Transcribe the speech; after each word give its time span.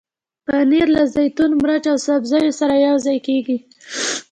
پنېر 0.45 0.87
له 0.95 1.03
زیتون، 1.13 1.51
مرچ 1.61 1.83
او 1.91 1.97
سبزیو 2.07 2.57
سره 2.59 2.73
یوځای 2.87 3.17
کېږي. 3.27 3.57